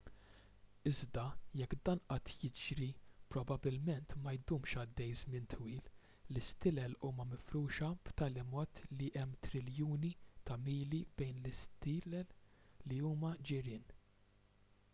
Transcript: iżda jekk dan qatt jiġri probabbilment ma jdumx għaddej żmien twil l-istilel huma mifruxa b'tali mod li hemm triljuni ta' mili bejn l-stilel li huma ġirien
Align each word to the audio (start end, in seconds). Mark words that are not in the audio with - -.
iżda 0.91 1.23
jekk 1.57 1.73
dan 1.87 1.99
qatt 2.13 2.31
jiġri 2.43 2.85
probabbilment 3.33 4.13
ma 4.23 4.31
jdumx 4.37 4.71
għaddej 4.83 5.11
żmien 5.19 5.43
twil 5.53 5.91
l-istilel 6.35 6.95
huma 7.07 7.27
mifruxa 7.33 7.89
b'tali 8.09 8.45
mod 8.55 8.81
li 9.01 9.09
hemm 9.19 9.35
triljuni 9.49 10.13
ta' 10.51 10.57
mili 10.63 11.03
bejn 11.21 11.37
l-stilel 11.51 12.33
li 12.93 12.99
huma 13.09 13.31
ġirien 13.51 13.87